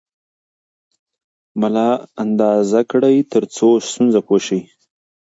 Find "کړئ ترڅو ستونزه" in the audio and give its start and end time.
2.91-4.19